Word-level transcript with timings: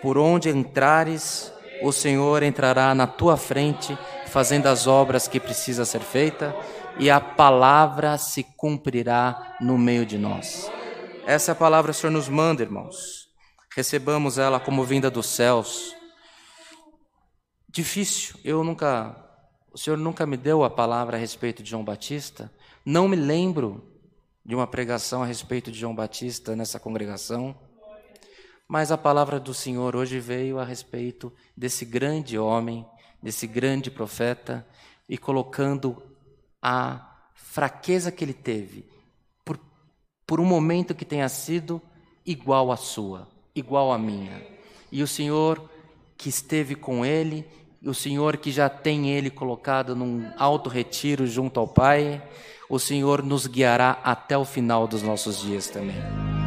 por 0.00 0.18
onde 0.18 0.48
entrares, 0.48 1.52
o 1.82 1.92
Senhor 1.92 2.42
entrará 2.42 2.94
na 2.94 3.06
tua 3.06 3.36
frente, 3.36 3.96
fazendo 4.26 4.66
as 4.66 4.86
obras 4.86 5.28
que 5.28 5.40
precisa 5.40 5.84
ser 5.84 6.00
feita, 6.00 6.54
e 6.98 7.10
a 7.10 7.20
palavra 7.20 8.18
se 8.18 8.42
cumprirá 8.56 9.56
no 9.60 9.78
meio 9.78 10.04
de 10.04 10.18
nós. 10.18 10.70
Essa 11.26 11.52
é 11.52 11.54
palavra 11.54 11.90
o 11.90 11.94
Senhor 11.94 12.12
nos 12.12 12.28
manda, 12.28 12.62
irmãos. 12.62 13.28
Recebamos 13.76 14.38
ela 14.38 14.58
como 14.58 14.84
vinda 14.84 15.10
dos 15.10 15.26
céus. 15.26 15.94
Difícil, 17.68 18.34
eu 18.42 18.64
nunca, 18.64 19.14
o 19.72 19.78
Senhor 19.78 19.96
nunca 19.96 20.26
me 20.26 20.36
deu 20.36 20.64
a 20.64 20.70
palavra 20.70 21.16
a 21.16 21.20
respeito 21.20 21.62
de 21.62 21.70
João 21.70 21.84
Batista. 21.84 22.50
Não 22.84 23.06
me 23.06 23.14
lembro 23.14 23.86
de 24.44 24.54
uma 24.54 24.66
pregação 24.66 25.22
a 25.22 25.26
respeito 25.26 25.70
de 25.70 25.78
João 25.78 25.94
Batista 25.94 26.56
nessa 26.56 26.80
congregação. 26.80 27.54
Mas 28.68 28.92
a 28.92 28.98
palavra 28.98 29.40
do 29.40 29.54
Senhor 29.54 29.96
hoje 29.96 30.20
veio 30.20 30.58
a 30.58 30.64
respeito 30.64 31.32
desse 31.56 31.86
grande 31.86 32.38
homem, 32.38 32.84
desse 33.22 33.46
grande 33.46 33.90
profeta, 33.90 34.66
e 35.08 35.16
colocando 35.16 36.02
a 36.60 37.16
fraqueza 37.32 38.12
que 38.12 38.22
ele 38.22 38.34
teve, 38.34 38.84
por, 39.42 39.58
por 40.26 40.38
um 40.38 40.44
momento 40.44 40.94
que 40.94 41.06
tenha 41.06 41.30
sido 41.30 41.80
igual 42.26 42.70
à 42.70 42.76
sua, 42.76 43.26
igual 43.54 43.90
à 43.90 43.98
minha. 43.98 44.46
E 44.92 45.02
o 45.02 45.08
Senhor 45.08 45.70
que 46.14 46.28
esteve 46.28 46.74
com 46.74 47.06
ele, 47.06 47.46
o 47.82 47.94
Senhor 47.94 48.36
que 48.36 48.52
já 48.52 48.68
tem 48.68 49.08
ele 49.08 49.30
colocado 49.30 49.96
num 49.96 50.30
alto 50.36 50.68
retiro 50.68 51.26
junto 51.26 51.58
ao 51.58 51.66
Pai, 51.66 52.22
o 52.68 52.78
Senhor 52.78 53.22
nos 53.22 53.46
guiará 53.46 53.92
até 54.04 54.36
o 54.36 54.44
final 54.44 54.86
dos 54.86 55.02
nossos 55.02 55.40
dias 55.40 55.68
também. 55.68 56.37